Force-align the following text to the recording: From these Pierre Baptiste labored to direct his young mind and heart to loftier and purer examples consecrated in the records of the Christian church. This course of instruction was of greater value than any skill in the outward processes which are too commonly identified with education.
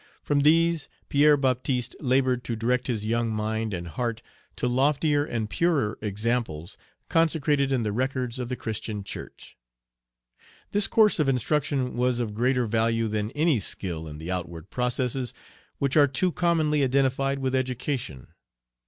From 0.23 0.39
these 0.39 0.89
Pierre 1.09 1.37
Baptiste 1.37 1.95
labored 1.99 2.43
to 2.45 2.55
direct 2.55 2.87
his 2.87 3.05
young 3.05 3.29
mind 3.29 3.71
and 3.71 3.87
heart 3.87 4.23
to 4.55 4.67
loftier 4.67 5.23
and 5.23 5.47
purer 5.47 5.99
examples 6.01 6.75
consecrated 7.07 7.71
in 7.71 7.83
the 7.83 7.91
records 7.91 8.39
of 8.39 8.49
the 8.49 8.55
Christian 8.55 9.03
church. 9.03 9.55
This 10.71 10.87
course 10.87 11.19
of 11.19 11.29
instruction 11.29 11.95
was 11.95 12.19
of 12.19 12.33
greater 12.33 12.65
value 12.65 13.07
than 13.07 13.29
any 13.33 13.59
skill 13.59 14.07
in 14.07 14.17
the 14.17 14.31
outward 14.31 14.71
processes 14.71 15.35
which 15.77 15.95
are 15.95 16.07
too 16.07 16.31
commonly 16.31 16.83
identified 16.83 17.37
with 17.37 17.53
education. 17.53 18.29